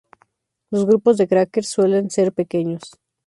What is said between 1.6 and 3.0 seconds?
suelen ser pequeños.